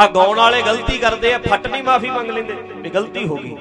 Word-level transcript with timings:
ਆ 0.00 0.06
ਗਾਉਣ 0.06 0.36
ਵਾਲੇ 0.36 0.62
ਗਲਤੀ 0.62 0.98
ਕਰਦੇ 0.98 1.32
ਆ, 1.34 1.38
ਫੱਟ 1.38 1.66
ਨਹੀਂ 1.66 1.82
ਮਾਫੀ 1.82 2.10
ਮੰਗ 2.10 2.30
ਲੈਂਦੇ। 2.30 2.54
ਵੀ 2.74 2.90
ਗਲਤੀ 2.90 3.26
ਹੋ 3.26 3.36
ਗਈ। 3.36 3.56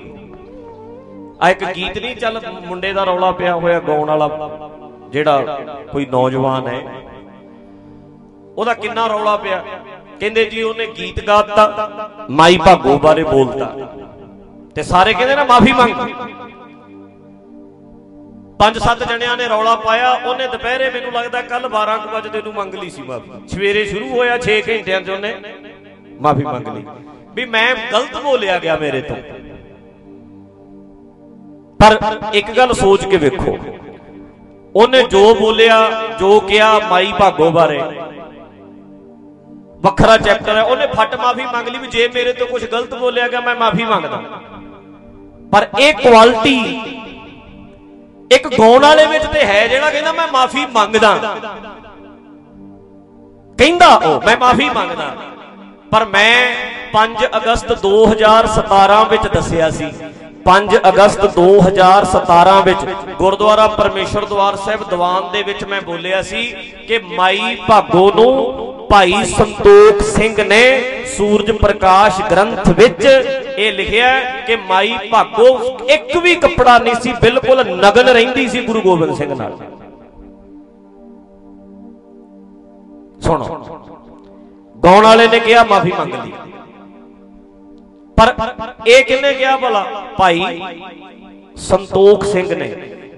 ਆ 1.41 1.49
ਇੱਕ 1.49 1.63
ਗੀਤ 1.63 1.97
ਨਹੀਂ, 1.97 2.15
ਚੱਲ 2.15 2.41
ਮੁੰਡੇ 2.65 2.93
ਦਾ 2.93 3.03
ਰੌਲਾ 3.03 3.31
ਪਿਆ 3.31 3.55
ਹੋਇਆ 3.55 3.79
ਗਾਉਣ 3.79 4.09
ਵਾਲਾ, 4.09 4.29
ਜਿਹੜਾ 5.09 5.59
ਕੋਈ 5.91 6.05
ਨੌਜਵਾਨ 6.05 6.67
ਹੈ। 6.67 6.81
ਉਹਦਾ 8.57 8.73
ਕਿੰਨਾ 8.73 9.07
ਰੌਲਾ 9.07 9.35
ਪਿਆ। 9.37 9.63
ਕਹਿੰਦੇ 10.19 10.45
ਜੀ, 10.45 10.61
ਉਹਨੇ 10.61 10.87
ਗੀਤ 10.97 11.25
ਗਾਤਾ, 11.27 12.27
ਮਾਈ 12.29 12.57
ਭਾਗੋ 12.57 12.97
ਬਾਰੇ 12.99 13.23
ਬੋਲਤਾ। 13.23 13.73
ਤੇ 14.75 14.83
ਸਾਰੇ 14.83 15.13
ਕਹਿੰਦੇ 15.13 15.35
ਨਾ, 15.35 15.43
ਮਾਫੀ 15.43 15.71
ਮੰਗ। 15.71 15.93
ਪੰਜ 18.59 18.77
ਸੱਤ 18.77 19.03
ਜਣਿਆਂ 19.09 19.37
ਨੇ 19.37 19.47
ਰੌਲਾ 19.49 19.75
ਪਾਇਆ। 19.75 20.11
ਉਹਨੇ 20.11 20.47
ਦੁਪਹਿਰੇ 20.47 20.89
ਮੈਨੂੰ 20.89 21.11
ਲੱਗਦਾ 21.11 21.41
ਕੱਲ 21.41 21.67
12 21.69 21.97
ਕੁ 21.97 22.09
ਵਜੇ 22.09 22.41
ਨੂੰ 22.41 22.53
ਮੰਗ 22.53 22.73
ਲਈ 22.73 22.89
ਸੀ 22.89 23.01
ਮਾਫੀ। 23.01 23.47
ਸਵੇਰੇ 23.47 23.85
ਸ਼ੁਰੂ 23.85 24.09
ਹੋਇਆ 24.09 24.37
6 24.37 24.61
ਘੰਟਿਆਂ 24.69 25.01
'ਚ 25.01 25.09
ਉਹਨੇ। 25.09 25.35
ਮਾਫੀ 26.23 26.43
ਮੰਗ 26.43 26.67
ਲਈ। 26.67 26.85
ਵੀ 27.35 27.45
ਮੈਂ 27.45 27.75
ਗਲਤ 27.91 28.21
ਬੋਲਿਆ 28.23 28.59
ਗਿਆ 28.59 28.75
ਮੇਰੇ 28.77 29.01
ਤੋਂ। 29.01 29.15
ਪਰ 31.79 32.19
ਇੱਕ 32.33 32.51
ਗੱਲ 32.51 32.73
ਸੋਚ 32.73 33.05
ਕੇ 33.05 33.17
ਵੇਖੋ। 33.17 33.57
ਉਹਨੇ 34.75 35.03
ਜੋ 35.03 35.35
ਬੋਲਿਆ, 35.35 35.89
ਜੋ 36.19 36.39
ਕਿਹਾ 36.39 36.79
ਮਾਈ 36.79 37.13
ਭਾਗੋ 37.19 37.51
ਬਾਰੇ। 37.51 37.83
ਵੱਖਰਾ 39.81 40.17
ਚੈਪਟਰ 40.17 40.55
ਹੈ। 40.55 40.63
ਉਹਨੇ 40.63 40.87
ਫੱਟ 40.87 41.15
ਮਾਫੀ 41.15 41.45
ਮੰਗ 41.45 41.67
ਲਈ 41.67 41.79
ਵੀ 41.79 41.87
ਜੇ 41.87 42.07
ਮੇਰੇ 42.07 42.33
ਤੋਂ 42.33 42.47
ਕੁਝ 42.47 42.65
ਗਲਤ 42.65 42.95
ਬੋਲਿਆ 42.95 43.27
ਗਿਆ, 43.27 43.41
ਮੈਂ 43.41 43.55
ਮਾਫੀ 43.55 43.83
ਮੰਗਦਾ। 43.83 44.21
ਪਰ 45.51 45.67
ਇਹ 45.79 45.93
ਕੁਆਲਿਟੀ 45.93 46.81
ਇੱਕ 48.31 48.47
ਗਾਉਣ 48.47 48.81
ਵਾਲੇ 48.81 49.05
ਵਿੱਚ 49.05 49.23
ਤੇ 49.23 49.45
ਹੈ 49.45 49.67
ਜਿਹੜਾ 49.67 49.89
ਕਹਿੰਦਾ, 49.89 50.11
ਮੈਂ 50.11 50.27
ਮਾਫੀ 50.31 50.65
ਮੰਗਦਾ। 50.65 51.37
ਕਹਿੰਦਾ 53.57 53.95
ਉਹ, 53.95 54.21
ਮੈਂ 54.25 54.37
ਮਾਫੀ 54.37 54.69
ਮੰਗਦਾ। 54.69 55.15
ਪਰ 55.93 56.05
ਮੈਂ 56.05 56.35
5 56.93 57.25
ਅਗਸਤ 57.37 57.71
2017 57.81 59.03
ਵਿੱਚ 59.09 59.27
ਦੱਸਿਆ 59.33 59.69
ਸੀ। 59.69 59.87
5 60.45 60.77
ਅਗਸਤ 60.89 61.25
2017 61.35 62.55
ਵਿੱਚ 62.61 62.85
ਗੁਰਦੁਆਰਾ 63.17 63.67
ਪਰਮੇਸ਼ਰ 63.67 64.25
ਦਵਾਰ 64.25 64.55
ਸਾਹਿਬ 64.55 64.83
ਦੀਵਾਨ 64.89 65.31
ਦੇ 65.31 65.43
ਵਿੱਚ 65.43 65.63
ਮੈਂ 65.63 65.81
ਬੋਲਿਆ 65.81 66.21
ਸੀ 66.21 66.43
ਕਿ 66.87 66.99
ਮਾਈ 67.17 67.55
ਭਾਗੋ 67.67 68.11
ਨੂੰ 68.15 68.31
ਭਾਈ 68.89 69.23
ਸੰਤੋਖ 69.25 70.01
ਸਿੰਘ 70.01 70.43
ਨੇ 70.43 70.63
ਸੂਰਜ 71.17 71.51
ਪ੍ਰਕਾਸ਼ 71.51 72.21
ਗ੍ਰੰਥ 72.31 72.67
ਵਿੱਚ 72.69 73.05
ਇਹ 73.57 73.71
ਲਿਖਿਆ 73.73 74.09
ਕਿ 74.47 74.55
ਮਾਈ 74.55 74.97
ਭਾਗੋ 75.11 75.47
ਇੱਕ 75.89 76.17
ਵੀ 76.17 76.35
ਕੱਪੜਾ 76.35 76.77
ਨਹੀਂ 76.77 76.95
ਸੀ, 76.95 77.13
ਬਿਲਕੁਲ 77.21 77.63
ਨਗਨ 77.77 78.09
ਰਹਿੰਦੀ 78.09 78.47
ਸੀ 78.47 78.65
ਗੁਰੂ 78.65 78.81
ਗੋਬਿੰਦ 78.81 79.15
ਸਿੰਘ 79.15 79.33
ਨਾਲ। 79.35 79.57
ਸੁਣੋ। 83.21 83.72
ਗਾਉਣ 84.83 85.03
ਵਾਲੇ 85.03 85.27
ਨੇ 85.27 85.39
ਕਿਹਾ, 85.39 85.63
ਮਾਫੀ 85.63 85.91
ਮੰਗ 85.91 86.13
ਲਈ। 86.13 86.31
ਪਰ 88.17 88.33
ਇਹ 88.87 89.03
ਕਿੰਨੇ 89.03 89.33
ਕਿਹਾ 89.33 89.55
ਭਲਾ? 89.57 89.83
ਭਾਈ 90.17 90.59
ਸੰਤੋਖ 91.59 92.23
ਸਿੰਘ 92.25 92.55
ਨੇ, 92.55 92.67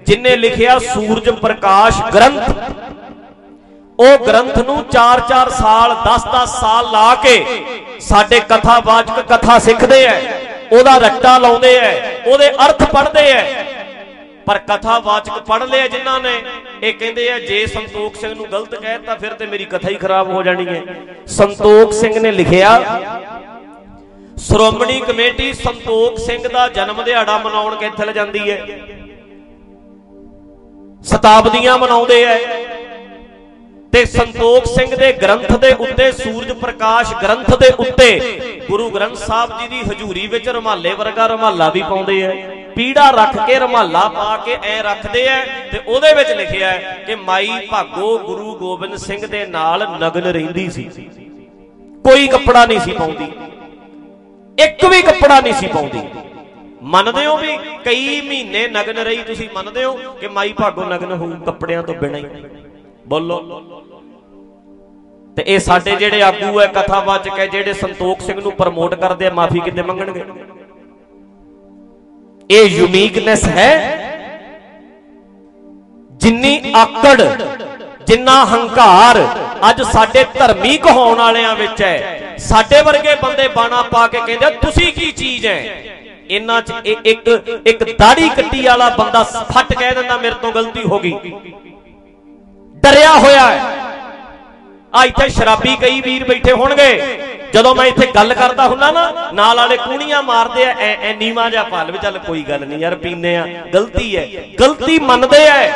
ਜਿਨੇ 0.06 0.36
ਲਿਖਿਆ 0.36 0.78
ਸੂਰਜ 0.78 1.28
ਪ੍ਰਕਾਸ਼ 1.40 2.00
ਗ੍ਰੰਥ। 2.14 2.50
ਉਹ 3.98 4.26
ਗ੍ਰੰਥ 4.26 4.58
ਨੂੰ 4.58 4.82
4-4 4.92 5.50
ਸਾਲ 5.50 5.94
10-10 6.04 6.58
ਸਾਲ 6.60 6.90
ਲਾ 6.92 7.14
ਕੇ 7.22 7.44
ਸਾਡੇ 8.00 8.40
ਕਥਾਵਾਚਕ 8.48 9.20
ਕਥਾ 9.28 9.58
ਸਿੱਖਦੇ 9.58 10.04
ਐ, 10.04 10.20
ਉਹਦਾ 10.72 10.96
ਰੱਟਾ 10.98 11.36
ਲਾਉਂਦੇ 11.38 11.76
ਐ, 11.76 11.94
ਉਹਦੇ 12.26 12.50
ਅਰਥ 12.66 12.82
ਪੜ੍ਹਦੇ 12.84 13.30
ਐ। 13.30 13.64
ਪਰ 14.46 14.58
ਕਥਾਵਾਚਕ 14.68 15.38
ਪੜ੍ਹ 15.46 15.64
ਲਿਆ 15.64 15.86
ਜਿਨ੍ਹਾਂ 15.88 16.18
ਨੇ 16.20 16.40
ਇਹ 16.82 16.92
ਕਹਿੰਦੇ 16.92 17.30
ਆ, 17.32 17.38
ਜੇ 17.38 17.66
ਸੰਤੋਖ 17.66 18.16
ਸਿੰਘ 18.16 18.34
ਨੂੰ 18.34 18.46
ਗਲਤ 18.52 18.74
ਕਹਿਤਾ 18.74 19.14
ਫਿਰ 19.14 19.32
ਤੇ 19.32 19.46
ਮੇਰੀ 19.46 19.64
ਕਥਾ 19.64 19.88
ਹੀ 19.88 19.94
ਖਰਾਬ 19.94 20.30
ਹੋ 20.30 20.42
ਜਾਣੀ 20.42 20.66
ਹੈ। 20.66 20.82
ਸੰਤੋਖ 21.26 21.92
ਸਿੰਘ 21.92 22.18
ਨੇ 22.20 22.32
ਲਿਖਿਆ, 22.32 22.70
ਸ਼੍ਰੋਮਣੀ 24.38 25.00
ਕਮੇਟੀ 25.00 25.52
ਸੰਤੋਖ 25.54 26.18
ਸਿੰਘ 26.18 26.46
ਦਾ 26.48 26.66
ਜਨਮ 26.68 27.02
ਦਿਹਾੜਾ 27.02 27.38
ਮਨਾਉਣ 27.38 27.76
ਕਿੱਥੇ 27.76 28.12
ਜਾਂਦੀ 28.12 28.50
ਹੈ। 28.50 28.58
ਸ਼ਤਾਬਦੀਆਂ 31.02 31.78
ਮਨਾਉਂਦੇ 31.78 32.22
ਐ 32.24 32.38
ਤੇ 33.92 34.04
ਸੰਤੋਖ 34.04 34.64
ਸਿੰਘ 34.66 34.94
ਦੇ 34.96 35.12
ਗ੍ਰੰਥ 35.12 35.52
ਦੇ 35.52 35.72
ਉੱਤੇ, 35.80 36.10
ਸੂਰਜ 36.12 36.52
ਪ੍ਰਕਾਸ਼ 36.52 37.14
ਗ੍ਰੰਥ 37.14 37.54
ਦੇ 37.58 37.70
ਉੱਤੇ 37.78 38.08
ਗੁਰੂ 38.68 38.88
ਗ੍ਰੰਥ 38.90 39.16
ਸਾਹਿਬ 39.16 39.58
ਜੀ 39.60 39.68
ਦੀ 39.68 39.80
ਹਜ਼ੂਰੀ 39.82 40.26
ਵਿੱਚ 40.26 40.48
ਰਮਾਲੇ 40.48 40.92
ਵਰਗਾ 40.94 41.26
ਰਮਾਲਾ 41.26 41.68
ਵੀ 41.68 41.82
ਪਾਉਂਦੇ 41.82 42.20
ਐ 42.22 42.34
ਪੀੜਾ 42.76 43.10
ਰੱਖ 43.10 43.46
ਕੇ, 43.46 43.58
ਰਮਾਲਾ 43.58 44.08
ਪਾ 44.08 44.36
ਕੇ 44.36 44.58
ਐ 44.62 44.82
ਰੱਖਦੇ 44.82 45.24
ਐ 45.24 45.44
ਤੇ 45.72 45.80
ਉਹਦੇ 45.86 46.14
ਵਿੱਚ 46.14 46.30
ਲਿਖਿਆ 46.30 46.70
ਹੈ 46.70 47.04
ਕਿ 47.06 47.14
ਮਾਈ 47.14 47.66
ਭਾਗੋ 47.70 48.18
ਗੁਰੂ 48.18 48.54
ਗੋਬਿੰਦ 48.54 48.96
ਸਿੰਘ 48.96 49.26
ਦੇ 49.26 49.46
ਨਾਲ 49.46 49.86
ਨਗਨ 50.00 50.20
ਰਹਿੰਦੀ 50.20 50.70
ਸੀ। 50.70 50.90
ਕੋਈ 52.04 52.26
ਕੱਪੜਾ 52.26 52.66
ਨਹੀਂ 52.66 52.80
ਸੀ 52.80 52.92
ਪਾਉਂਦੀ। 52.92 53.24
ਇੱਕ 54.64 54.84
ਵੀ 54.84 55.02
ਕੱਪੜਾ 55.02 55.40
ਨਹੀਂ 55.40 55.52
ਸੀ 55.52 55.66
ਪਾਉਂਦੀ। 55.66 56.02
ਮੰਨਦੇ 56.82 57.26
ਹੋ 57.26 57.36
ਵੀ 57.36 57.56
ਕਈ 57.84 58.20
ਮਹੀਨੇ 58.20 58.68
ਨਗਨ 58.68 58.98
ਰਹੀ, 58.98 59.16
ਤੁਸੀਂ 59.16 59.48
ਮੰਨਦੇ 59.54 59.84
ਹੋ 59.84 59.92
ਕਿ 59.92 60.28
ਮਾਈ 60.28 60.52
ਭਾਗੋ 60.52 60.84
ਨਗਨ 60.84 61.12
ਹੋਊ 61.12 61.32
ਕੱਪੜਿਆਂ 61.46 61.82
ਤੋਂ 61.82 61.94
ਬਿਨਾਂ 61.94 62.18
ਹੀ। 62.18 62.26
ਬੋਲੋ। 63.06 63.62
ਤੇ 65.36 65.44
ਇਹ 65.46 65.58
ਸਾਡੇ 65.58 65.96
ਜਿਹੜੇ 65.96 66.22
ਆਗੂ 66.22 66.60
ਹੈ 66.60 66.66
ਕਥਾਵਾਚਕ 66.66 67.38
ਹੈ 67.38 67.46
ਜਿਹੜੇ 67.46 67.72
ਸੰਤੋਖ 67.72 68.20
ਸਿੰਘ 68.20 68.40
ਨੂੰ 68.40 68.52
ਪ੍ਰਮੋਟ 68.52 68.94
ਕਰਦੇ 68.94 69.26
ਆ, 69.26 69.30
ਮਾਫੀ 69.30 69.60
ਕਿੱਦੇ 69.60 69.82
ਮੰਗਣਗੇ? 69.82 70.24
ਇਹ 72.50 72.64
ਯੂਨੀਕਨੈਸ 72.70 73.44
ਹੈ 73.48 73.70
ਜਿੰਨੀ 76.20 76.72
ਆਕੜ, 76.76 77.22
ਜਿੰਨਾ 78.06 78.44
ਹੰਕਾਰ 78.44 79.18
ਅੱਜ 79.70 79.82
ਸਾਡੇ 79.82 80.24
ਧਰਮੀ 80.34 80.76
ਕਹਾਉਣ 80.78 81.18
ਵਾਲਿਆਂ 81.18 81.54
ਵਿੱਚ 81.56 81.82
ਹੈ। 81.82 82.36
ਸਾਡੇ 82.40 82.82
ਵਰਗੇ 82.82 83.14
ਬੰਦੇ 83.22 83.48
ਬਾਣਾ 83.48 83.82
ਪਾ 83.82 84.06
ਕੇ 84.06 84.20
ਕਹਿੰਦੇ 84.26 84.50
ਤੁਸੀਂ 84.62 84.92
ਕੀ 84.92 85.10
ਚੀਜ਼ 85.12 85.46
ਹੈ? 85.46 85.82
ਇਹਨਾਂ 86.30 86.60
'ਚ 86.62 86.72
ਇੱਕ 86.84 87.28
ਇੱਕ 87.66 87.84
ਦਾੜੀ 87.98 88.28
ਕੱਟੀ 88.28 88.62
ਵਾਲਾ 88.66 88.88
ਬੰਦਾ 88.98 89.22
ਫੱਟ 89.22 89.72
ਕਹਿ 89.74 89.94
ਦਿੰਦਾ, 89.94 90.16
ਮੇਰੇ 90.16 90.34
ਤੋਂ 90.42 90.52
ਗਲਤੀ 90.52 90.82
ਹੋ 90.84 90.98
ਗਈ। 90.98 91.14
ਡਰਿਆ 92.82 93.14
ਹੋਇਆ 93.14 93.46
ਹੈ। 93.46 93.74
ਆ 94.94 95.04
ਇੱਥੇ 95.04 95.28
ਸ਼ਰਾਬੀ 95.28 95.76
ਕਈ 95.80 96.00
ਵੀਰ 96.00 96.24
ਬੈਠੇ 96.24 96.52
ਹੋਣਗੇ। 96.52 96.90
ਜਦੋਂ 97.56 97.74
ਮੈਂ 97.74 97.84
ਇੱਥੇ 97.86 98.06
ਗੱਲ 98.06 98.34
ਕਰਦਾ 98.34 98.66
ਹੁੰਨਾ 98.68 98.90
ਨਾ, 98.90 99.30
ਨਾਲ 99.34 99.56
ਵਾਲੇ 99.56 99.76
ਕੂਣੀਆਂ 99.76 100.22
ਮਾਰਦੇ 100.22 100.64
ਆ, 100.64 100.74
ਐ 100.78 100.94
ਐ 101.02 101.12
ਨੀਵਾ 101.14 101.50
ਜਿਹਾ 101.50 101.62
ਪਲ 101.62 101.90
ਵੀ 101.90 101.98
ਚੱਲ 101.98 102.18
ਕੋਈ 102.18 102.42
ਗੱਲ 102.42 102.66
ਨਹੀਂ 102.66 102.78
ਯਾਰ 102.78 102.94
ਪੀਨੇ 102.94 103.36
ਆ। 103.36 103.46
ਗਲਤੀ 103.74 104.16
ਹੈ। 104.16 104.26
ਗਲਤੀ 104.60 104.98
ਮੰਨਦੇ 104.98 105.44
ਐ 105.44 105.70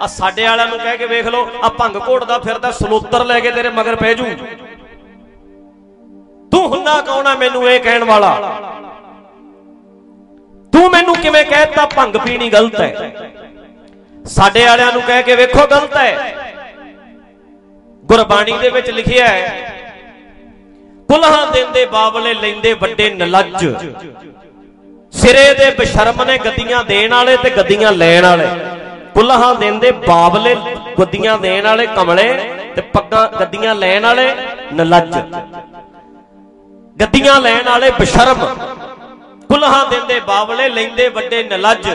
ਆ 0.00 0.06
ਸਾਡੇ 0.06 0.44
ਵਾਲਿਆਂ 0.44 0.66
ਨੂੰ 0.68 0.78
ਕਹਿ 0.78 0.98
ਕੇ 0.98 1.06
ਵੇਖ 1.06 1.26
ਲਓ, 1.26 1.48
ਆ 1.62 1.68
ਭੰਗ 1.68 1.96
ਘੋੜਦਾ 2.08 2.38
ਫਿਰਦਾ, 2.38 2.70
ਸਲੋਤਰ 2.70 3.24
ਲੈ 3.24 3.40
ਕੇ 3.40 3.50
ਤੇਰੇ 3.50 3.68
ਮਗਰ 3.68 3.96
ਪੈ 3.96 4.14
ਜੂ। 4.14 4.24
ਤੂੰ 6.52 6.68
ਹੁੰਨਾ 6.68 7.00
ਕੌਣ 7.00 7.26
ਆ 7.26 7.34
ਮੈਨੂੰ 7.34 7.70
ਇਹ 7.70 7.80
ਕਹਿਣ 7.80 8.04
ਵਾਲਾ? 8.04 8.34
ਤੂੰ 10.72 10.90
ਮੈਨੂੰ 10.90 11.14
ਕਿਵੇਂ 11.14 11.44
ਕਹਿਤਾ 11.44 11.86
ਭੰਗ 11.86 12.16
ਪੀਣੀ 12.16 12.50
ਗਲਤ 12.50 12.80
ਹੈ। 12.80 13.12
ਸਾਡੇ 14.26 14.64
ਵਾਲਿਆਂ 14.64 14.92
ਨੂੰ 14.92 15.02
ਕਹਿ 15.02 15.22
ਕੇ 15.22 15.36
ਵੇਖੋ 15.36 15.66
ਗਲਤ 15.66 15.96
ਹੈ। 15.96 16.34
ਗੁਰਬਾਣੀ 18.04 18.58
ਦੇ 18.58 18.70
ਵਿੱਚ 18.70 18.90
ਲਿਖਿਆ 18.90 19.28
ਹੈ 19.28 19.77
ਕੁਲਹਾਂ 21.08 21.46
ਦਿੰਦੇ, 21.46 21.84
ਬਾਵਲੇ 21.86 22.34
ਲੈਂਦੇ, 22.34 22.72
ਵੱਡੇ 22.72 23.10
ਨਲੱਜ। 23.10 23.66
ਸਿਰੇ 25.12 25.54
ਦੇ 25.54 25.70
ਬਸ਼ਰਮ 25.70 26.24
ਨੇ 26.24 26.38
ਗੱਦੀਆਂ 26.38 26.84
ਦੇਣ 26.84 27.14
ਵਾਲੇ 27.14 27.36
ਤੇ 27.36 27.50
ਗੱਦੀਆਂ 27.50 27.92
ਲੈਣ 27.92 28.24
ਵਾਲੇ। 28.24 28.46
ਕੁਲਹਾਂ 29.14 29.54
ਦਿੰਦੇ, 29.54 29.90
ਬਾਵਲੇ 29.90 30.56
ਗੱਦੀਆਂ 31.00 31.38
ਦੇਣ 31.38 31.64
ਵਾਲੇ 31.64 31.86
ਕਮਲੇ 31.86 32.54
ਤੇ 32.74 32.80
ਪੱਗਾਂ 32.80 33.28
ਗੱਦੀਆਂ 33.40 33.74
ਲੈਣ 33.74 34.02
ਵਾਲੇ 34.02 34.36
ਨਲੱਜ। 34.72 35.16
ਗੱਦੀਆਂ 37.00 37.40
ਲੈਣ 37.40 37.68
ਵਾਲੇ 37.68 37.90
ਬਸ਼ਰਮ। 37.90 38.44
ਕੁਲਹਾਂ 39.48 39.86
ਦਿੰਦੇ, 39.86 40.20
ਬਾਵਲੇ 40.20 40.68
ਲੈਂਦੇ, 40.68 41.08
ਵੱਡੇ 41.08 41.42
ਨਲੱਜ। 41.42 41.88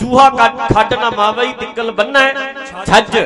ਚੂਹਾ 0.00 0.30
ਖੱਡ 0.74 0.94
ਨਾ 0.94 1.10
ਮਾਵਈ 1.10 1.52
ਤਿੱਕਲ 1.52 1.90
ਬੰਨਾ, 1.90 2.28
ਛੱਜ। 2.86 3.16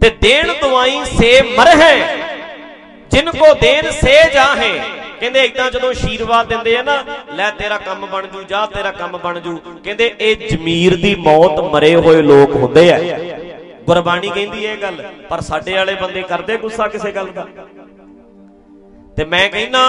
ਤੇ 0.00 0.10
ਦੇਣ 0.10 0.52
ਦਵਾਈ 0.62 1.04
ਸੇ 1.04 1.42
ਮਰਹਿ। 1.42 2.17
ਜਿਨ 3.10 3.30
ਕੋ 3.30 3.52
ਦੇਨ 3.60 3.90
ਸੇ 3.90 4.16
ਜਾਹੇ। 4.34 4.72
ਕਹਿੰਦੇ 5.20 5.40
ਇਦਾਂ 5.40 5.70
ਜਦੋਂ 5.70 5.88
ਆਸ਼ੀਰਵਾਦ 5.90 6.48
ਦਿੰਦੇ 6.48 6.76
ਆ 6.76 6.82
ਨਾ 6.82 7.02
ਲੈ 7.34 7.50
ਤੇਰਾ 7.50 7.78
ਕੰਮ 7.78 8.06
ਬਣ 8.06 8.26
ਜੂ 8.26 8.42
ਜਾ 8.42 8.64
ਤੇਰਾ 8.66 8.90
ਕੰਮ 8.92 9.16
ਬਣ 9.18 9.40
ਜੂ। 9.40 9.56
ਕਹਿੰਦੇ 9.84 10.14
ਇਹ 10.20 10.48
ਜ਼ਮੀਰ 10.48 10.96
ਦੀ 10.96 11.14
ਮੌਤ 11.18 11.60
ਮਰੇ 11.72 11.94
ਹੋਏ 11.96 12.22
ਲੋਕ 12.22 12.54
ਹੁੰਦੇ 12.56 12.90
ਆ। 12.92 12.98
ਗੁਰਬਾਣੀ 13.86 14.28
ਕਹਿੰਦੀ 14.28 14.64
ਇਹ 14.64 14.76
ਗੱਲ 14.76 15.02
ਪਰ 15.28 15.40
ਸਾਡੇ 15.40 15.72
ਵਾਲੇ 15.72 15.94
ਬੰਦੇ 15.94 16.22
ਕਰਦੇ 16.22 16.56
ਗੁੱਸਾ 16.56 16.88
ਕਿਸੇ 16.88 17.12
ਗੱਲ 17.12 17.28
ਦਾ? 17.32 17.46
ਤੇ 19.16 19.24
ਮੈਂ 19.24 19.48
ਕਹਿੰਦਾ 19.50 19.80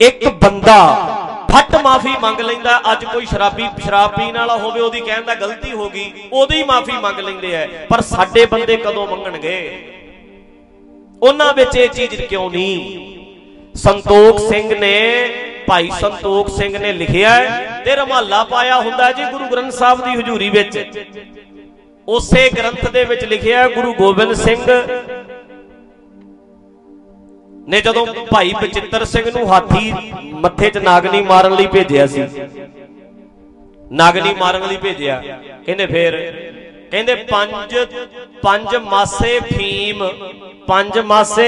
ਇੱਕ 0.00 0.28
ਬੰਦਾ 0.34 0.76
ਫੱਟ 1.50 1.74
ਮਾਫੀ 1.82 2.14
ਮੰਗ 2.20 2.40
ਲੈਂਦਾ 2.40 2.80
ਅੱਜ 2.92 3.04
ਕੋਈ 3.04 3.26
ਸ਼ਰਾਬੀ 3.26 3.68
ਸ਼ਰਾਬ 3.84 4.14
ਪੀਣ 4.16 4.36
ਵਾਲਾ 4.38 4.56
ਹੋਵੇ 4.56 4.80
ਉਹਦੀ 4.80 5.00
ਕਹਿਣ 5.00 5.22
ਦਾ 5.22 5.34
ਗਲਤੀ 5.34 5.72
ਹੋ 5.72 5.88
ਗਈ 5.90 6.12
ਉਹਦੀ 6.32 6.62
ਮਾਫੀ 6.62 6.92
ਮੰਗ 6.92 7.18
ਲੈਂਦੇ 7.20 7.56
ਆ। 7.56 7.66
ਪਰ 7.90 8.00
ਸਾਡੇ 8.00 8.46
ਬੰਦੇ 8.46 8.76
ਕਦੋਂ 8.76 9.06
ਮੰਗਣਗੇ? 9.06 9.56
ਉਹਨਾਂ 11.24 11.52
ਵਿੱਚ 11.54 11.76
ਇਹ 11.76 11.88
ਚੀਜ਼ 11.88 12.14
ਕਿਉਂ 12.22 12.50
ਨਹੀਂ? 12.50 13.00
ਸੰਤੋਖ 13.74 14.38
ਸਿੰਘ 14.40 14.74
ਨੇ, 14.74 14.94
ਭਾਈ 15.66 15.90
ਸੰਤੋਖ 16.00 16.48
ਸਿੰਘ 16.48 16.78
ਨੇ 16.78 16.92
ਲਿਖਿਆ 16.92 17.30
ਤੇ 17.84 17.94
ਰਮਾਲਾ 17.96 18.42
ਪਾਇਆ 18.44 18.80
ਹੁੰਦਾ 18.80 19.10
ਜੀ 19.12 19.24
ਗੁਰੂ 19.24 19.44
ਗ੍ਰੰਥ 19.52 19.72
ਸਾਹਿਬ 19.72 20.04
ਦੀ 20.04 20.10
ਹਜ਼ੂਰੀ 20.10 20.48
ਵਿੱਚ। 20.50 20.78
ਉਸੇ 22.08 22.48
ਗ੍ਰੰਥ 22.58 22.88
ਦੇ 22.90 23.04
ਵਿੱਚ 23.04 23.24
ਲਿਖਿਆ 23.24 23.68
ਗੁਰੂ 23.68 23.94
ਗੋਬਿੰਦ 23.94 24.32
ਸਿੰਘ 24.34 24.60
ਨੇ 27.68 27.80
ਜਦੋਂ 27.80 28.06
ਭਾਈ 28.32 28.52
ਬਚਿੱਤਰ 28.62 29.04
ਸਿੰਘ 29.04 29.24
ਨੂੰ 29.30 29.46
ਹਾਥੀ 29.48 29.92
ਮੱਥੇ 30.34 30.70
'ਚ 30.70 30.78
ਨਾਗਨੀ 30.78 31.20
ਮਾਰਨ 31.22 31.54
ਲਈ 31.54 31.66
ਭੇਜਿਆ 31.66 32.06
ਸੀ। 32.06 32.24
ਨਾਗਨੀ 33.92 34.34
ਮਾਰਨ 34.34 34.66
ਲਈ 34.68 34.76
ਭੇਜਿਆ। 34.76 35.22
ਕਹਿੰਦੇ 35.66 35.86
ਫੇਰ 35.86 36.14
ਕਹਿੰਦੇ 36.94 37.14
ਪੰਜ 37.30 37.76
ਪੰਜ 38.42 38.74
ਮਾਸੇ 38.82 39.38
ਫੀਮ, 39.46 40.02
ਪੰਜ 40.66 40.98
ਮਾਸੇ 40.98 41.46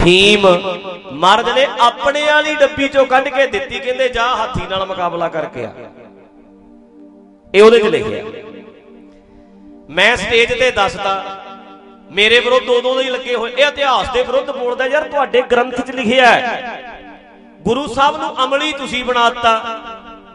ਫੀਮ। 0.00 0.46
ਮਰਦ 1.22 1.48
ਨੇ 1.48 1.66
ਆਪਣੇ 1.80 2.24
ਵਾਲੀ 2.26 2.54
ਡੱਬੀ 2.54 2.88
ਚੋਂ 2.88 3.04
ਕੱਢ 3.06 3.28
ਕੇ 3.28 3.46
ਦਿੱਤੀ, 3.46 3.78
ਕਹਿੰਦੇ 3.78 4.08
ਜਾ 4.08 4.26
ਹਾਥੀ 4.36 4.66
ਨਾਲ 4.70 4.84
ਮੁਕਾਬਲਾ 4.86 5.28
ਕਰਕੇ 5.28 5.64
ਆ। 5.64 5.72
ਇਹ 7.54 7.62
ਉਹਦੇ 7.62 7.78
'ਚ 7.78 7.86
ਲਿਖਿਆ। 7.86 8.24
ਮੈਂ 9.90 10.16
ਸਟੇਜ 10.16 10.52
ਤੇ 10.58 10.70
ਦੱਸਦਾ, 10.70 11.14
ਮੇਰੇ 12.10 12.40
ਵਿਰੁੱਧ 12.40 12.68
ਉਦੋਂ 12.70 12.94
ਦੇ 12.96 13.02
ਹੀ 13.04 13.10
ਲੱਗੇ 13.10 13.34
ਹੋਏ, 13.34 13.52
ਇਹ 13.52 13.66
ਇਤਿਹਾਸ 13.66 14.12
ਦੇ 14.14 14.22
ਵਿਰੁੱਧ 14.22 14.50
ਬੋਲਦਾ, 14.50 14.86
ਯਾਰ 14.86 15.08
ਤੁਹਾਡੇ 15.08 15.42
ਗ੍ਰੰਥ 15.52 15.80
'ਚ 15.80 15.90
ਲਿਖਿਆ 15.90 16.26
ਹੈ। 16.26 16.78
ਗੁਰੂ 17.62 17.86
ਸਾਹਿਬ 17.86 18.16
ਨੂੰ 18.16 18.44
ਅਮਲੀ 18.44 18.72
ਤੁਸੀਂ 18.72 19.04
ਬਣਾਤਾ 19.04 19.58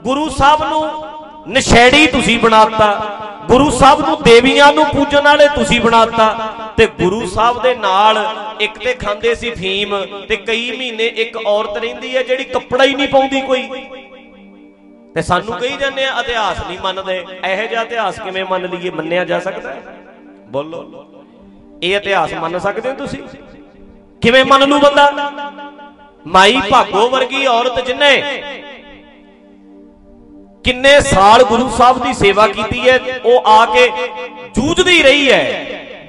ਗੁਰੂ 0.03 0.27
ਸਾਹਿਬ 0.29 0.63
ਨੂੰ 0.63 0.83
ਨਸ਼ੇੜੀ 1.49 2.05
ਤੁਸੀਂ 2.07 2.39
ਬਣਾਤਾ 2.39 2.89
ਗੁਰੂ 3.47 3.69
ਸਾਹਿਬ 3.69 3.99
ਨੂੰ 4.01 4.17
ਦੇਵੀਆਂ 4.23 4.73
ਨੂੰ 4.73 4.85
ਪੂਜਣ 4.85 5.21
ਵਾਲੇ 5.21 5.47
ਤੁਸੀਂ 5.47 5.79
ਬਣਾਤਾ 5.81 6.53
ਤੇ 6.77 6.87
ਗੁਰੂ 6.99 7.25
ਸਾਹਿਬ 7.27 7.61
ਦੇ 7.61 7.75
ਨਾਲ 7.75 8.17
ਇੱਕ 8.61 8.77
ਤੇ 8.77 8.93
ਖਾਂਦੇ 8.93 9.35
ਸੀ 9.35 9.51
ਫੀਮ 9.51 9.95
ਤੇ 10.29 10.35
ਕਈ 10.35 10.71
ਮਹੀਨੇ 10.77 11.05
ਇੱਕ 11.05 11.37
ਔਰਤ 11.37 11.77
ਰਹਿੰਦੀ 11.77 12.15
ਹੈ 12.17 12.23
ਜਿਹੜੀ 12.23 12.43
ਕੱਪੜਾ 12.43 12.83
ਹੀ 12.83 12.95
ਨਹੀਂ 12.95 13.07
ਪਾਉਂਦੀ 13.07 13.41
ਕੋਈ। 13.41 13.61
ਤੇ 15.15 15.21
ਸਾਨੂੰ 15.21 15.53
ਕਹੀ 15.53 15.77
ਜਾਂਦੇ 15.77 16.05
ਆ, 16.05 16.19
ਇਤਿਹਾਸ 16.19 16.57
ਨਹੀਂ 16.67 16.79
ਮੰਨਦੇ। 16.79 17.17
ਇਹੋ 17.45 17.67
ਜਿਹਾ 17.67 17.81
ਇਤਿਹਾਸ 17.81 18.19
ਕਿਵੇਂ 18.19 18.45
ਮੰਨ 18.45 18.65
ਲਈਏ? 18.65 18.89
ਮੰਨਿਆ 18.89 19.25
ਜਾ 19.25 19.39
ਸਕਦਾ 19.39 19.69
ਹੈ? 19.69 19.81
ਬੋਲੋ। 20.47 21.05
ਇਹ 21.83 21.95
ਇਤਿਹਾਸ 21.95 22.33
ਮੰਨ 22.33 22.59
ਸਕਦੇ 22.59 22.89
ਹੋ 22.89 22.95
ਤੁਸੀਂ? 22.95 23.19
ਕਿਵੇਂ 24.21 24.45
ਮੰਨ 24.45 24.69
ਲੂ 24.69 24.79
ਬੰਦਾ? 24.79 25.11
ਮਾਈ 26.27 26.61
ਭਾਗੋ 26.71 27.09
ਵਰਗੀ 27.09 27.45
ਔਰਤ 27.45 27.85
ਜਿਨੇ 27.85 28.11
ਕਿੰਨੇ 30.67 30.99
ਸਾਲ 31.01 31.43
ਗੁਰੂ 31.43 31.69
ਸਾਹਿਬ 31.69 32.01
ਦੀ 32.03 32.13
ਸੇਵਾ 32.13 32.47
ਕੀਤੀ 32.47 32.79
ਹੈ, 32.89 32.99
ਉਹ 33.25 33.43
ਆ 33.47 33.65
ਕੇ 33.65 33.87
ਜੂਝਦੀ 34.55 35.01
ਰਹੀ 35.03 35.29
ਹੈ। 35.31 35.43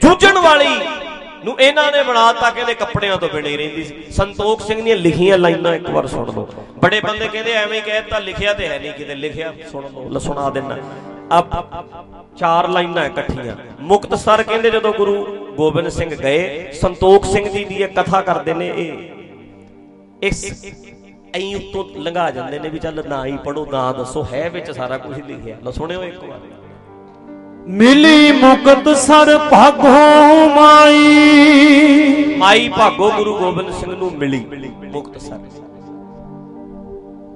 ਜੂਝਣ 0.02 0.38
ਵਾਲੀ 0.38 0.69
ਨੂੰ 1.44 1.55
ਇਹਨਾਂ 1.60 1.90
ਨੇ 1.93 2.02
ਬਣਾਤਾ 2.02 2.49
ਕਹਿੰਦੇ 2.50 2.75
ਕੱਪੜਿਆਂ 2.75 3.16
ਤੋਂ 3.19 3.28
ਬਿਨੇ 3.28 3.56
ਰਹਿੰਦੀ 3.56 3.84
ਸੀ। 3.84 3.94
ਸੰਤੋਖ 4.10 4.62
ਸਿੰਘ 4.62 4.81
ਦੀਆਂ 4.82 4.96
ਲਿਖੀਆਂ 4.96 5.38
ਲਾਈਨਾਂ 5.38 5.75
ਇੱਕ 5.75 5.90
ਵਾਰ 5.90 6.06
ਸੁਣ 6.06 6.26
ਲਓ। 6.26 6.49
ਬੜੇ 6.78 7.00
ਬੰਦੇ 7.00 7.28
ਕਹਿੰਦੇ 7.28 7.52
ਐਵੇਂ 7.52 7.76
ਹੀ 7.76 7.81
ਕਹਿਤਾ 7.81 8.19
ਲਿਖਿਆ 8.19 8.55
ਤੇ 8.55 8.69
ਹੈ 8.69 8.78
ਨਹੀਂ 8.78 8.93
ਕਿਤੇ, 8.93 9.14
ਲਿਖਿਆ 9.14 9.52
ਸੁਣ 9.70 9.84
ਲਓ, 9.84 10.08
ਲ 10.10 10.19
ਸੁਣਾ 10.19 10.49
ਦੇਣਾ 10.50 10.76
ਆ 11.32 11.43
ਚਾਰ 12.38 12.69
ਲਾਈਨਾਂ 12.69 13.05
ਇਕੱਠੀਆਂ। 13.05 13.56
ਮੁਕਤਸਰ 13.82 14.43
ਕਹਿੰਦੇ 14.43 14.70
ਜਦੋਂ 14.70 14.93
ਗੁਰੂ 14.93 15.14
ਗੋਬਿੰਦ 15.56 15.88
ਸਿੰਘ 15.88 16.14
ਗਏ, 16.14 16.72
ਸੰਤੋਖ 16.72 17.26
ਸਿੰਘ 17.26 17.49
ਜੀ 17.49 17.64
ਦੀ 17.64 17.82
ਇਹ 17.82 17.88
ਕਥਾ 17.88 18.20
ਕਰਦੇ 18.20 18.55
ਨੇ, 18.55 18.69
ਇਹ 18.69 18.93
ਇਸ 20.22 20.44
ਐਂ 21.35 21.57
ਉੱਤੋਂ 21.57 21.85
ਲੰਘਾ 21.97 22.31
ਜਾਂਦੇ 22.31 22.59
ਨੇ 22.59 22.69
ਵੀ 22.69 22.79
ਚੱਲ 22.79 23.03
ਨਾ 23.09 23.25
ਹੀ 23.27 23.37
ਪੜੋ 23.45 23.67
ਨਾ 23.73 23.93
ਦੱਸੋ 23.93 24.27
ਹੈ 24.33 24.51
ਵਿੱਚ 24.51 24.71
ਸਾਰਾ 24.71 24.99
ਕੁਝ 24.99 25.21
ਲਿਖਿਆ 25.21 25.57
ਲੋ 25.65 25.71
ਸੁਣਿਓ 25.71 26.03
ਇੱਕ 26.03 26.25
ਵਾਰ। 26.25 26.39
ਮਿਲੀ 27.69 28.33
ਮੁਕਤ 28.33 28.97
ਸਰ 28.97 29.39
ਭਾਗੋ 29.51 30.49
ਮਾਈ। 30.55 32.35
ਮਾਈ 32.39 32.69
ਭਾਗੋ 32.69 33.11
ਗੁਰੂ 33.11 33.39
ਗੋਬਿੰਦ 33.39 33.71
ਸਿੰਘ 33.71 33.97
ਨੂੰ 33.97 34.13
ਮਿਲੀ 34.13 34.45
ਮੁਕਤ 34.93 35.21
ਸਰ। 35.21 35.39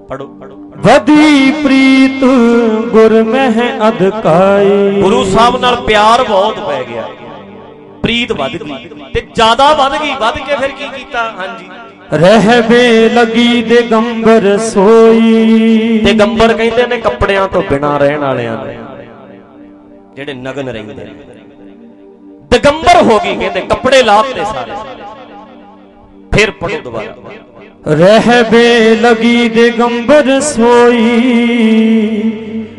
ਪੜੋ 0.08 0.26
ਵਦੀ 0.76 1.52
ਪ੍ਰੀਤ 1.64 2.24
ਗੁਰ 2.92 3.22
ਮਹਿ 3.24 3.78
ਅਧਕਾਈ। 3.88 5.00
ਗੁਰੂ 5.02 5.24
ਸਾਹਿਬ 5.24 5.56
ਨਾਲ 5.56 5.76
ਪਿਆਰ 5.76 6.22
ਬਹੁਤ 6.22 6.58
ਪੈ 6.58 6.84
ਗਿਆ। 6.84 7.08
ਪ੍ਰੀਤ 8.02 8.32
ਵੱਧ 8.32 8.52
ਗਈ 8.52 8.88
ਤੇ 9.14 9.20
ਜ਼ਿਆਦਾ 9.34 9.74
ਵੱਧ 9.74 9.92
ਗਈ। 10.02 10.14
ਵੱਧ 10.20 10.38
ਕੇ 10.38 10.56
ਫਿਰ 10.56 10.68
ਕੀ 10.68 10.88
ਕੀਤਾ? 10.96 11.32
ਹਾਂਜੀ। 11.32 11.68
ਰਹਿਵੇ 12.12 13.08
ਲਗੀ 13.08 13.62
ਦੇ 13.62 13.82
ਗੰਬਰ 13.82 14.58
ਸੋਈ। 14.58 16.00
ਤੇ 16.06 16.12
ਗੰਬਰ 16.12 16.52
ਕਹਿੰਦੇ 16.52 16.86
ਨੇ 16.86 16.96
ਕੱਪੜਿਆਂ 16.96 17.48
ਤੋਂ 17.48 17.62
ਬਿਨਾ 17.62 17.98
ਰਹਿਣ 17.98 18.18
ਵਾਲਿਆਂ 18.18 18.56
ਨੂੰ 18.56 18.74
ਜਿਹੜੇ 20.16 20.34
ਨਗਨ 20.34 20.68
ਰਹਿੰਦੇ 20.68 20.94
ਨੇ। 20.94 21.10
ਦਿਗੰਬਰ 22.50 23.02
ਹੋ 23.02 23.20
ਗਈ 23.24 23.36
ਕਹਿੰਦੇ 23.36 23.60
ਕੱਪੜੇ 23.60 24.02
ਲਾਤੇ 24.02 24.44
ਸਾਰੇ। 24.44 24.72
ਫਿਰ 26.32 26.50
ਪੜੋ 26.50 26.80
ਦੁਬਾਰਾ। 26.84 27.14
ਰਹਿਵੇ 27.88 28.96
ਲਗੀ 28.96 29.48
ਦੇ 29.48 29.70
ਗੰਬਰ 29.70 30.40
ਸੋਈ। 30.40 32.32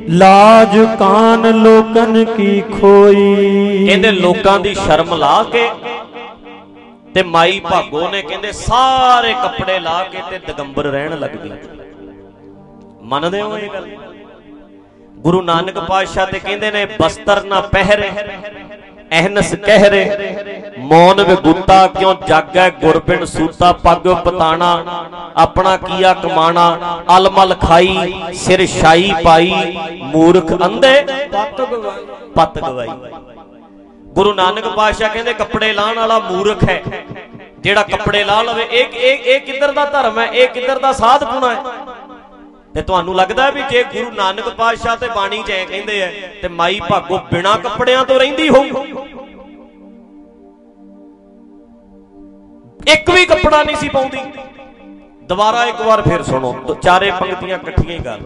ਲਾਜ 0.09 0.77
ਕਾਨ 0.99 1.55
ਲੋਕਨ 1.55 2.25
ਕੀ 2.25 2.61
ਖੋਈ। 2.61 3.85
ਕਹਿੰਦੇ 3.87 4.11
ਲੋਕਾਂ 4.11 4.59
ਦੀ 4.59 4.73
ਸ਼ਰਮ 4.73 5.15
ਲਾ 5.15 5.43
ਕੇ 5.43 5.69
ਤੇ 7.15 7.23
ਮਾਈ 7.23 7.59
ਭਾਗੋ 7.59 8.07
ਨੇ 8.09 8.21
ਕਹਿੰਦੇ, 8.21 8.51
ਸਾਰੇ 8.51 9.33
ਕੱਪੜੇ 9.33 9.79
ਲਾ 9.79 10.03
ਕੇ 10.03 10.21
ਤੇ 10.29 10.39
ਦਿਗੰਬਰ 10.47 10.85
ਰਹਿਣ 10.85 11.19
ਲੱਗ 11.19 11.35
ਗਈ। 11.43 11.51
ਮੰਨਦੇ 13.03 13.41
ਹੋ 13.41 13.57
ਇਹ 13.57 13.69
ਗੱਲ? 13.69 13.87
ਗੁਰੂ 15.17 15.41
ਨਾਨਕ 15.41 15.79
ਪਾਤਸ਼ਾਹ 15.79 16.27
ਤੇ 16.27 16.39
ਕਹਿੰਦੇ 16.39 16.71
ਨੇ, 16.71 16.85
ਬਸਤਰ 16.99 17.43
ਨਾ 17.43 17.59
ਪਹਿਰੇ 17.73 18.09
ਅਹਨਸ 19.11 19.53
ਕਹਿਰੇ, 19.55 20.01
ਮੌਨ 20.81 21.21
ਵਿਗੁੱਤਾ 21.23 21.75
ਕਿਉਂ 21.89 22.13
ਜਾਗੈ 22.27 22.69
ਗੁਰਬਿਨ 22.81 23.25
ਸੂਤਾ, 23.25 23.71
ਪੱਗ 23.83 24.07
ਪਤਾਣਾ, 24.25 24.71
ਆਪਣਾ 25.37 25.75
ਕੀਆ 25.77 26.13
ਕਮਾਣਾ, 26.13 26.65
ਅਲਮਲ 27.17 27.55
ਖਾਈ, 27.61 28.13
ਸਿਰ 28.35 28.65
ਸ਼ਾਈ 28.67 29.11
ਪਾਈ, 29.23 29.77
ਮੂਰਖ 30.03 30.51
ਅੰਧੇ, 30.61 30.95
ਪੱਤ 32.35 32.59
ਗਵਾਈ। 32.59 32.89
ਗੁਰੂ 34.13 34.33
ਨਾਨਕ 34.33 34.67
ਪਾਤਸ਼ਾਹ 34.67 35.09
ਕਹਿੰਦੇ 35.09 35.33
ਕੱਪੜੇ 35.33 35.73
ਲਾਣ 35.73 35.95
ਵਾਲਾ 35.95 36.19
ਮੂਰਖ 36.19 36.63
ਹੈ। 36.63 36.81
ਜਿਹੜਾ 37.59 37.83
ਕੱਪੜੇ 37.83 38.23
ਲਾ 38.23 38.41
ਲਵੇ, 38.41 38.63
ਇਹ 38.71 38.85
ਇਹ 38.93 39.17
ਇਹ 39.25 39.39
ਕਿੱਧਰ 39.41 39.71
ਦਾ 39.71 39.85
ਧਰਮ 39.85 40.19
ਹੈ? 40.19 40.25
ਇਹ 40.25 40.47
ਕਿੱਧਰ 40.47 40.79
ਦਾ 40.79 40.91
ਸਾਧ 40.93 41.23
ਪੁਣਾ 41.23 41.53
ਹੈ? 41.53 41.61
ਤੇ 42.73 42.81
ਤੁਹਾਨੂੰ 42.81 43.15
ਲੱਗਦਾ 43.15 43.49
ਵੀ 43.49 43.61
ਜੇ 43.71 43.83
ਗੁਰੂ 43.83 44.11
ਨਾਨਕ 44.11 44.49
ਪਾਤਸ਼ਾਹ 44.49 44.97
ਤੇ 44.97 45.07
ਬਾਣੀ 45.15 45.43
ਚ 45.43 45.51
ਐ 45.51 45.63
ਕਹਿੰਦੇ 45.65 45.99
ਐ 46.01 46.09
ਤੇ 46.41 46.47
ਮਾਈ 46.47 46.79
ਭਾਗੋ 46.89 47.19
ਬਿਨਾ 47.33 47.55
ਕੱਪੜਿਆਂ 47.57 48.05
ਤੋਂ 48.05 48.19
ਰਹਿੰਦੀ 48.19 48.49
ਹੋਊ। 48.49 48.63
ਇੱਕ 52.87 53.09
ਵੀ 53.11 53.25
ਕੱਪੜਾ 53.25 53.63
ਨਹੀਂ 53.63 53.75
ਸੀ 53.75 53.89
ਪਾਉਂਦੀ। 53.89 54.19
ਦੁਬਾਰਾ 55.23 55.63
ਇੱਕ 55.65 55.81
ਵਾਰ 55.81 56.01
ਫਿਰ 56.01 56.23
ਸੁਣੋ 56.23 56.77
ਚਾਰੇ 56.83 57.11
ਪੰਕਤੀਆਂ 57.11 57.57
ਇਕੱਠੀਆਂ 57.57 57.97
ਹੀ 57.99 58.03
ਗੱਲ 58.05 58.19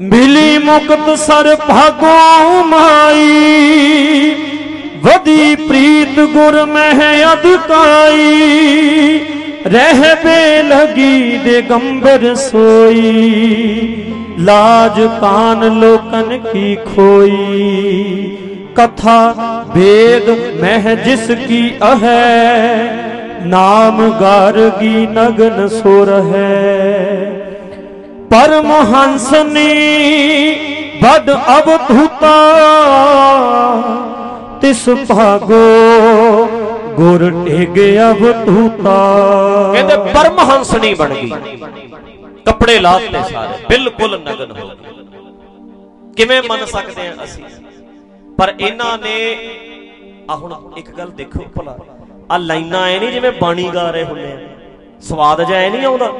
ਮਿਲੀ 0.00 0.58
ਮੁਕਤ 0.58 1.18
ਸਰ 1.18 1.56
ਭਾਗੋ 1.56 2.62
ਮਾਈ। 2.64 4.34
ਵਦੀ 5.04 5.54
ਪ੍ਰੀਤ 5.58 6.18
ਗੁਰ 6.30 6.64
ਮਹਿ 6.66 7.22
ਅਧਕਾਈ, 7.24 9.20
ਰਹਿ 9.66 10.14
ਬੇ 10.24 10.62
ਲਗੀ 10.62 11.38
ਦੇ 11.44 11.60
ਗੰਬਰ 11.62 12.34
ਸੋਈ। 12.34 13.06
ਲਾਜ 14.38 15.00
ਕਾਨ 15.20 15.64
ਲੋਕਨ 15.80 16.38
ਕੀ 16.42 16.74
ਖੋਈ, 16.86 18.36
ਕਥਾ 18.76 19.34
ਵੇਦ 19.74 20.28
ਮਹਿ 20.60 20.96
ਜਿਸ 20.96 21.26
ਕੀ 21.38 21.62
ਅਹੈ, 21.92 22.90
ਨਾਮ 23.46 24.02
ਗਾਰਗੀ 24.20 25.06
ਨਗਨ 25.10 25.66
ਸੁਰ 25.68 26.12
ਹੈ। 26.30 27.32
ਪਰਮਹੰਸਨੀ 28.30 29.72
ਬਦ 31.02 31.30
ਅਵਧੂਤਾ 31.30 32.36
ਤਿਸ 34.62 34.88
ਭਾਗੋ, 35.08 35.60
ਗੁਰ 36.96 37.30
ਟਿਗ 37.46 37.78
ਅਵਧੂਤਾ 38.00 38.94
ਕਹਿੰਦੇ 39.72 39.96
ਪਰਮਹੰਸਣੀ 40.12 40.92
ਬਣ 40.94 41.14
ਗਈ। 41.14 41.30
ਕੱਪੜੇ 42.46 42.78
ਲਾਤੇ 42.80 43.22
ਸਾਰੇ, 43.32 43.66
ਬਿਲਕੁਲ 43.68 44.20
ਨਗਨ 44.20 44.50
ਹੋ 44.50 44.68
ਗਏ। 44.68 46.14
ਕਿਵੇਂ 46.16 46.42
ਮੰਨ 46.42 46.64
ਸਕਦੇ 46.66 47.08
ਆ 47.08 47.14
ਅਸੀਂ? 47.24 47.44
ਪਰ 48.38 48.54
ਇਹਨਾਂ 48.60 48.98
ਨੇ 48.98 49.14
ਆ 50.30 50.36
ਹੁਣ 50.36 50.54
ਇੱਕ 50.76 50.90
ਗੱਲ 50.90 51.10
ਦੇਖੋ 51.10 51.44
ਭਲਾ। 51.56 51.76
ਆ 52.30 52.36
ਲਾਈਨਾਂ 52.36 52.86
ਐ 52.88 52.98
ਨਹੀਂ 52.98 53.12
ਜਿਵੇਂ 53.12 53.32
ਬਾਣੀ 53.32 53.70
ਗਾ 53.74 53.90
ਰਹੇ 53.90 54.04
ਹੁੰਦੇ 54.04 54.32
ਆ। 54.32 54.38
ਸਵਾਦ 55.00 55.42
ਜਿਹਾ 55.42 55.58
ਐ 55.58 55.70
ਨਹੀਂ 55.70 55.86
ਆਉਂਦਾ। 55.86 56.12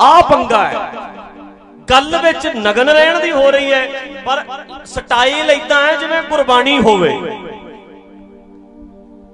ਆ 0.00 0.20
ਪੰਗਾ 0.22 0.64
ਹੈ। 0.64 0.90
ਗੱਲ 1.90 2.18
ਵਿੱਚ 2.22 2.46
ਨਗਨ 2.56 2.88
ਰਹਿਣ 2.88 3.20
ਦੀ 3.20 3.30
ਹੋ 3.30 3.50
ਰਹੀ 3.50 3.72
ਹੈ, 3.72 3.88
ਪਰ 4.24 4.44
ਸਟਾਈਲ 4.84 5.50
ਇਦਾਂ 5.50 5.86
ਹੈ 5.86 5.96
ਜਿਵੇਂ 5.96 6.22
ਗੁਰਬਾਣੀ 6.22 6.78
ਹੋਵੇ। 6.78 7.18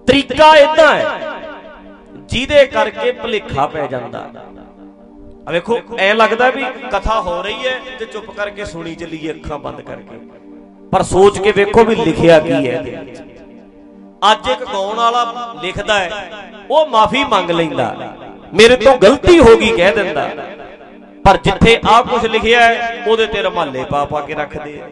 ਤਰੀਕਾ 0.09 0.55
ਇਦਾਂ 0.57 0.93
ਹੈ, 0.95 1.05
ਜਿਹਦੇ 2.29 2.65
ਕਰਕੇ 2.67 3.11
ਭੁਲੇਖਾ 3.12 3.67
ਪੈ 3.67 3.87
ਜਾਂਦਾ। 3.87 4.19
ਆ 5.49 5.50
ਵੇਖੋ, 5.53 5.79
ਐ 5.99 6.12
ਲੱਗਦਾ 6.15 6.49
ਵੀ 6.50 6.65
ਕਥਾ 6.93 7.21
ਹੋ 7.21 7.41
ਰਹੀ 7.43 7.67
ਹੈ 7.67 7.79
ਤੇ 7.99 8.05
ਚੁੱਪ 8.05 8.31
ਕਰਕੇ 8.31 8.65
ਸੁਣੀ 8.65 8.95
ਚੱਲੀਏ 8.95 9.31
ਅੱਖਾਂ 9.31 9.59
ਬੰਦ 9.59 9.81
ਕਰਕੇ। 9.81 10.19
ਪਰ 10.93 11.03
ਸੋਚ 11.05 11.38
ਕੇ 11.38 11.53
ਵੇਖੋ 11.53 11.85
ਵੀ 11.85 11.95
ਲਿਖਿਆ 11.97 12.38
ਕੀ 12.41 12.53
ਹੈ। 12.53 12.73
ਇਹਦੇ 12.73 12.91
ਵਿੱਚ 12.91 13.21
ਅੱਜ 14.23 14.49
ਇੱਕ 14.50 14.65
ਗਾਉਣ 14.65 14.97
ਵਾਲਾ 14.97 15.55
ਲਿਖਦਾ 15.62 15.99
ਹੈ, 15.99 16.11
ਉਹ 16.71 16.87
ਮਾਫੀ 16.87 17.25
ਮੰਗ 17.25 17.50
ਲੈਂਦਾ। 17.50 18.15
ਮੇਰੇ 18.55 18.77
ਤੋਂ 18.77 18.97
ਗਲਤੀ 18.99 19.38
ਹੋ 19.38 19.57
ਗਈ 19.57 19.71
ਕਹਿ 19.77 19.93
ਦਿੰਦਾ। 19.95 20.29
ਪਰ 21.25 21.37
ਜਿੱਥੇ 21.45 21.79
ਆ 21.88 22.00
ਕੁਝ 22.03 22.25
ਲਿਖਿਆ 22.27 22.61
ਹੈ, 22.61 23.05
ਉਹਦੇ 23.09 23.27
ਤੇ 23.27 23.43
ਰਮਾਲੇ 23.43 23.85
ਪਾ 23.85 24.05
ਪਾ 24.05 24.21
ਕੇ 24.21 24.35
ਰੱਖਦੇ 24.35 24.81
ਆ। 24.81 24.88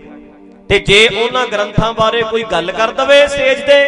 ਤੇ 0.68 0.78
ਜੇ 0.80 1.06
ਉਹਨਾਂ 1.14 1.46
ਗ੍ਰੰਥਾਂ 1.46 1.92
ਬਾਰੇ 1.92 2.22
ਕੋਈ 2.22 2.44
ਗੱਲ 2.52 2.72
ਕਰ 2.72 2.92
ਦਵੇ 2.92 3.26
ਸਟੇਜ 3.26 3.60
ਤੇ 3.60 3.78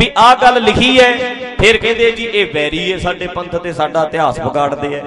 ਵੀ 0.00 0.10
ਆਹ 0.16 0.36
ਗੱਲ 0.36 0.62
ਲਿਖੀ 0.62 1.00
ਹੈ, 1.00 1.34
ਫਿਰ 1.60 1.76
ਕਹਿੰਦੇ 1.76 2.10
ਜੀ 2.10 2.24
ਇਹ 2.24 2.46
ਵੈਰੀ 2.54 2.92
ਹੈ, 2.92 2.98
ਸਾਡੇ 2.98 3.26
ਪੰਥ 3.26 3.56
ਤੇ 3.56 3.72
ਸਾਡਾ 3.72 4.04
ਇਤਿਹਾਸ 4.04 4.38
ਵਿਗਾੜਦੇ 4.38 5.00
ਆ। 5.00 5.04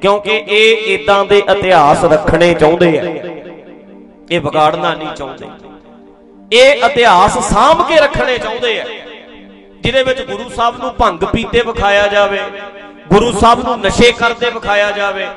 ਕਿਉਂਕਿ 0.00 0.44
ਇਹ 0.48 0.98
ਇਦਾਂ 0.98 1.24
ਦੇ 1.24 1.38
ਇਤਿਹਾਸ 1.38 2.04
ਰੱਖਣੇ 2.04 2.54
ਚਾਹੁੰਦੇ 2.54 2.98
ਆ। 2.98 3.02
ਇਹ 4.30 4.40
ਵਿਗਾੜਨਾ 4.40 4.94
ਨਹੀਂ 4.94 5.08
ਚਾਹੁੰਦੇ। 5.08 5.46
ਇਹ 6.52 6.72
ਇਤਿਹਾਸ 6.72 7.38
ਸਾਂਭ 7.38 7.88
ਕੇ 7.88 7.96
ਰੱਖਣੇ 7.96 8.38
ਚਾਹੁੰਦੇ 8.38 8.80
ਆ। 8.80 8.84
ਜਿਹਦੇ 9.80 10.02
ਵਿੱਚ 10.02 10.22
ਗੁਰੂ 10.22 10.48
ਸਾਹਿਬ 10.48 10.78
ਨੂੰ 10.78 10.94
ਭੰਗ 10.94 11.18
ਪੀਤੇ 11.18 11.62
ਵਿਖਾਇਆ 11.66 12.06
ਜਾਵੇ, 12.06 12.40
ਗੁਰੂ 13.08 13.32
ਸਾਹਿਬ 13.32 13.64
ਨੂੰ 13.64 13.80
ਨਸ਼ੇ 13.80 14.12
ਕਰਦੇ 14.12 14.50
ਵਿਖਾਇਆ 14.50 14.90
ਜਾਵੇ। 14.90 15.28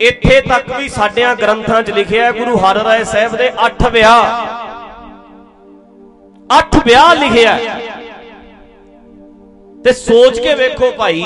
ਇੱਥੇ 0.00 0.40
ਤੱਕ 0.40 0.72
ਵੀ 0.72 0.88
ਸਾਡਿਆਂ 0.88 1.36
ਗ੍ਰੰਥਾਂ 1.36 1.82
'ਚ 1.82 1.90
ਲਿਖਿਆ 1.90 2.24
ਹੈ, 2.24 2.32
ਗੁਰੂ 2.32 2.56
ਹਰਿਰਾਏ 2.56 3.04
ਸਾਹਿਬ 3.04 3.36
ਦੇ 3.36 3.50
8 3.58 3.90
ਵਿਆਹ। 3.90 4.46
8 6.58 6.78
ਵਿਆਹ 6.86 7.14
ਲਿਖਿਆ 7.14 7.54
ਹੈ। 7.54 7.97
ਤੇ 9.84 9.92
ਸੋਚ 9.92 10.38
ਕੇ 10.40 10.54
ਵੇਖੋ 10.54 10.90
ਭਾਈ 10.98 11.22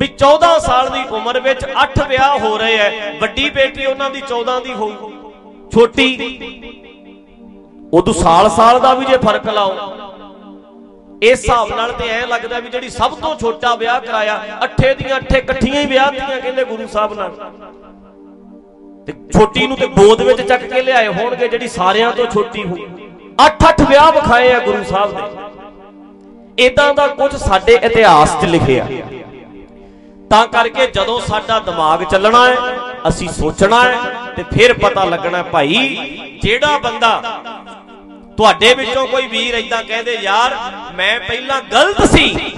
ਵੀ 0.00 0.06
14 0.18 0.58
ਸਾਲ 0.60 0.88
ਦੀ 0.90 1.02
ਉਮਰ 1.16 1.38
ਵਿੱਚ 1.40 1.64
8 1.82 2.06
ਵਿਆਹ 2.08 2.38
ਹੋ 2.38 2.56
ਰਹੇ 2.58 2.76
ਐ, 2.78 3.12
ਵੱਡੀ 3.20 3.48
ਬੇਟੀ 3.50 3.86
ਉਹਨਾਂ 3.86 4.10
ਦੀ 4.10 4.20
14 4.28 4.58
ਦੀ 4.60 4.72
ਹੋਊ, 4.72 5.10
ਛੋਟੀ। 5.72 6.08
ਉਦੋਂ 7.92 8.14
ਸਾਲ 8.14 8.48
ਸਾਲ 8.50 8.80
ਦਾ 8.80 8.92
ਵੀ 8.94 9.04
ਜੇ 9.04 9.16
ਫ਼ਰਕ 9.18 9.48
ਲਾਓ, 9.48 9.72
ਇਸ 11.22 11.38
ਹਿਸਾਬ 11.40 11.68
ਨਾਲ 11.76 11.92
ਤੇ 11.92 12.08
ਐ 12.10 12.20
ਲੱਗਦਾ 12.26 12.58
ਵੀ 12.60 12.68
ਜਿਹੜੀ 12.68 12.88
ਸਭ 12.90 13.14
ਤੋਂ 13.20 13.34
ਛੋਟਾ 13.40 13.74
ਵਿਆਹ 13.74 14.00
ਕਰਾਇਆ, 14.00 14.40
ਅੱਠੇ 14.64 14.94
ਦੀਆਂ 14.94 15.16
ਅੱਠੇ 15.16 15.38
ਇਕੱਠੀਆਂ 15.38 15.80
ਹੀ 15.80 15.86
ਵਿਆਹ 15.86 16.10
ਦੀਆਂ 16.12 16.40
ਕਹਿੰਦੇ 16.40 16.64
ਗੁਰੂ 16.64 16.86
ਸਾਹਿਬ 16.92 17.12
ਨਾਲ। 17.14 17.36
ਤੇ 19.06 19.12
ਛੋਟੀ 19.32 19.66
ਨੂੰ 19.66 19.76
ਤੇ 19.76 19.86
ਗੋਦ 19.96 20.22
ਵਿੱਚ 20.22 20.40
ਚੱਕ 20.40 20.64
ਕੇ 20.64 20.82
ਲਿਆਏ 20.82 21.08
ਹੋਣਗੇ 21.12 21.48
ਜਿਹੜੀ 21.48 21.68
ਸਾਰਿਆਂ 21.68 22.10
ਤੋਂ 22.12 22.26
ਛੋਟੀ 22.26 22.64
ਹੋ 22.64 22.76
ਅੱਠ 23.46 23.68
ਅੱਠ 23.68 23.80
ਵਿਆਹ 23.80 24.12
ਵਿਖਾਏ 24.12 24.52
ਆ 24.52 24.58
ਗੁਰੂ 24.58 24.82
ਸਾਹਿਬ 24.84 25.12
ਦੇ। 25.12 25.41
ਇਦਾਂ 26.58 26.94
ਦਾ 26.94 27.06
ਕੁਝ 27.06 27.36
ਸਾਡੇ 27.36 27.78
ਇਤਿਹਾਸ 27.84 28.40
'ਚ 28.40 28.44
ਲਿਖਿਆ। 28.44 28.86
ਤਾਂ 30.30 30.46
ਕਰਕੇ 30.46 30.86
ਜਦੋਂ 30.86 31.20
ਸਾਡਾ 31.20 31.58
ਦਿਮਾਗ 31.58 32.02
ਚੱਲਣਾ 32.04 32.46
ਹੈ, 32.48 32.56
ਅਸੀਂ 33.08 33.28
ਸੋਚਣਾ 33.28 33.82
ਹੈ 33.82 33.98
ਤੇ 34.36 34.42
ਫਿਰ 34.42 34.72
ਪਤਾ 34.72 35.04
ਲੱਗਣਾ 35.04 35.42
ਭਾਈ 35.42 35.96
ਜਿਹੜਾ 36.42 36.78
ਬੰਦਾ 36.78 37.22
ਤੁਹਾਡੇ 38.36 38.74
ਵਿੱਚੋਂ 38.74 39.06
ਕੋਈ 39.06 39.26
ਵੀਰ 39.26 39.54
ਇਦਾਂ 39.54 39.82
ਕਹਿੰਦੇ, 39.84 40.18
ਯਾਰ, 40.22 40.56
ਮੈਂ 40.94 41.20
ਪਹਿਲਾਂ 41.20 41.60
ਗਲਤ 41.62 42.02
ਸੀ। 42.04 42.52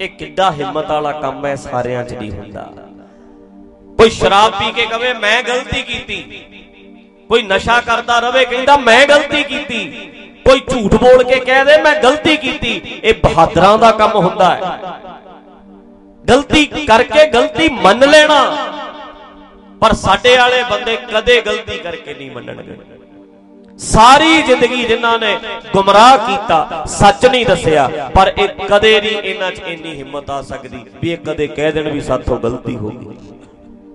ਇਹ 0.00 0.08
ਕਿੱਡਾ 0.08 0.50
ਹਿੰਮਤ 0.52 0.90
ਵਾਲਾ 0.90 1.12
ਕੰਮ 1.12 1.46
ਹੈ 1.46 1.54
ਸਾਰਿਆਂ 1.56 2.04
'ਚ 2.04 2.12
ਨਹੀਂ 2.12 2.30
ਹੁੰਦਾ। 2.30 2.72
ਕੋਈ 3.98 4.10
ਸ਼ਰਾਬ 4.10 4.52
ਪੀ 4.52 4.72
ਕੇ 4.72 4.86
ਕਵੇ, 4.86 5.12
ਮੈਂ 5.12 5.42
ਗਲਤੀ 5.42 5.82
ਕੀਤੀ। 5.82 6.44
ਕੋਈ 7.28 7.42
ਨਸ਼ਾ 7.42 7.80
ਕਰਦਾ 7.80 8.18
ਰਵੇ, 8.18 8.44
ਕਹਿੰਦਾ, 8.44 8.76
ਮੈਂ 8.76 9.06
ਗਲਤੀ 9.06 9.42
ਕੀਤੀ। 9.42 10.11
ਕੋਈ 10.44 10.60
ਝੂਠ 10.70 10.94
ਬੋਲ 10.94 11.22
ਕੇ 11.24 11.38
ਕਹਿ 11.40 11.64
ਦੇ, 11.64 11.76
ਮੈਂ 11.82 11.94
ਗਲਤੀ 12.02 12.36
ਕੀਤੀ। 12.36 13.00
ਇਹ 13.04 13.14
ਬਹਾਦਰਾਂ 13.22 13.76
ਦਾ 13.78 13.90
ਕੰਮ 13.92 14.14
ਹੁੰਦਾ 14.16 14.54
ਹੈ। 14.54 14.78
ਗਲਤੀ 16.24 16.64
ਕਰਕੇ 16.86 17.26
ਗਲਤੀ 17.26 17.68
ਮੰਨ 17.82 18.10
ਲੈਣਾ। 18.10 18.40
ਪਰ 19.82 19.92
ਸਾਡੇ 19.96 20.36
ਵਾਲੇ 20.36 20.62
ਬੰਦੇ 20.70 20.96
ਕਦੇ 21.12 21.40
ਗਲਤੀ 21.40 21.78
ਕਰਕੇ 21.78 22.14
ਨਹੀਂ 22.14 22.30
ਮੰਨਣਗੇ। 22.30 22.76
ਸਾਰੀ 23.78 24.42
ਜ਼ਿੰਦਗੀ 24.42 24.84
ਜਿਨ੍ਹਾਂ 24.84 25.18
ਨੇ 25.18 25.36
ਗੁੰਮਰਾਹ 25.72 26.16
ਕੀਤਾ, 26.18 26.84
ਸੱਚ 26.88 27.26
ਨਹੀਂ 27.26 27.46
ਦੱਸਿਆ, 27.46 27.88
ਪਰ 28.14 28.32
ਇਹ 28.38 28.48
ਕਦੇ 28.68 29.00
ਨਹੀਂ 29.00 29.16
ਇਹਨਾਂ 29.16 29.50
'ਚ 29.50 29.62
ਇੰਨੀ 29.66 29.94
ਹਿੰਮਤ 29.94 30.30
ਆ 30.30 30.40
ਸਕਦੀ 30.42 30.84
ਵੀ 31.02 31.12
ਇਹ 31.12 31.18
ਕਦੇ 31.18 31.46
ਕਹਿ 31.46 31.72
ਦੇਣ 31.72 31.90
ਵੀ 31.90 32.00
ਸਾਥੋਂ 32.00 32.36
ਗਲਤੀ 32.38 32.76
ਹੋ 32.76 32.88
ਗਈ। 32.90 33.16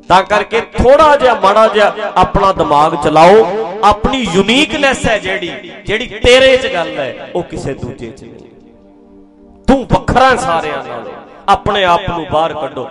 ਤਾਂ 0.10 0.22
ਕਰਕੇ 0.24 0.62
ਥੋੜਾ 0.78 1.16
ਜਿਹਾ, 1.16 1.34
ਮਾੜਾ 1.36 1.68
ਜਿਹਾ 1.68 2.12
ਆਪਣਾ 2.16 2.52
ਦਿਮਾਗ 2.54 2.96
ਚਲਾਓ। 3.04 3.67
ਆਪਣੀ 3.84 4.18
ਯੂਨੀਕਨੈਸ 4.34 5.06
ਹੈ 5.06 5.18
ਜਿਹੜੀ 5.20 5.52
ਜਿਹੜੀ 5.86 6.08
ਤੇਰੇ 6.08 6.58
'ਚ 6.58 6.68
ਗੱਲ 6.74 7.00
ਹੈ, 7.00 7.32
ਉਹ 7.36 7.44
ਕਿਸੇ 7.44 7.74
ਦੂਜੇ 7.74 8.12
'ਚ 8.12 8.24
ਨਹੀਂ। 8.24 8.48
ਤੂੰ 9.68 9.88
ਵੱਖਰਾ 9.94 10.30
ਹੈ 10.30 10.36
ਸਾਰਿਆਂ 10.36 10.84
ਨਾਲੋਂ। 10.84 11.14
ਆਪਣੇ 11.50 11.84
ਆਪ 11.84 12.02
ਨੂੰ 12.10 12.26
ਬਾਹਰ 12.32 12.54
ਕੱਢੋ। 12.54 12.86